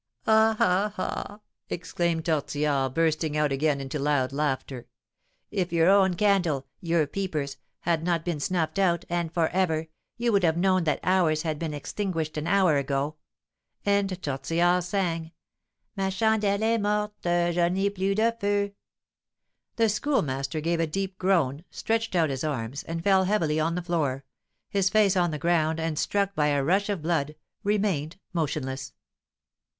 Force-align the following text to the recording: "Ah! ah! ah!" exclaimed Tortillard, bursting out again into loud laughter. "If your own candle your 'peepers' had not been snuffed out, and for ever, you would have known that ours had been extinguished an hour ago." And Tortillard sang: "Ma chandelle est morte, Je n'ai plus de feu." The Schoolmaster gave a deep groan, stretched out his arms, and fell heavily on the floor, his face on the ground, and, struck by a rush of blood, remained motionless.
"Ah! 0.25 0.57
ah! 0.59 0.95
ah!" 0.97 1.39
exclaimed 1.69 2.25
Tortillard, 2.25 2.95
bursting 2.95 3.37
out 3.37 3.51
again 3.51 3.79
into 3.79 3.99
loud 3.99 4.33
laughter. 4.33 4.87
"If 5.51 5.71
your 5.71 5.89
own 5.91 6.15
candle 6.15 6.65
your 6.79 7.05
'peepers' 7.05 7.57
had 7.81 8.03
not 8.03 8.25
been 8.25 8.39
snuffed 8.39 8.79
out, 8.79 9.05
and 9.11 9.31
for 9.31 9.49
ever, 9.49 9.89
you 10.17 10.31
would 10.31 10.41
have 10.41 10.57
known 10.57 10.85
that 10.85 11.01
ours 11.03 11.43
had 11.43 11.59
been 11.59 11.75
extinguished 11.75 12.35
an 12.35 12.47
hour 12.47 12.77
ago." 12.77 13.17
And 13.85 14.09
Tortillard 14.23 14.83
sang: 14.85 15.33
"Ma 15.95 16.09
chandelle 16.09 16.63
est 16.63 16.81
morte, 16.81 17.53
Je 17.53 17.69
n'ai 17.69 17.91
plus 17.91 18.15
de 18.15 18.31
feu." 18.31 18.73
The 19.75 19.87
Schoolmaster 19.87 20.61
gave 20.61 20.79
a 20.79 20.87
deep 20.87 21.19
groan, 21.19 21.63
stretched 21.69 22.15
out 22.15 22.31
his 22.31 22.43
arms, 22.43 22.81
and 22.85 23.03
fell 23.03 23.25
heavily 23.25 23.59
on 23.59 23.75
the 23.75 23.83
floor, 23.83 24.25
his 24.67 24.89
face 24.89 25.15
on 25.15 25.29
the 25.29 25.37
ground, 25.37 25.79
and, 25.79 25.99
struck 25.99 26.33
by 26.33 26.47
a 26.47 26.63
rush 26.63 26.89
of 26.89 27.03
blood, 27.03 27.35
remained 27.63 28.17
motionless. 28.33 28.93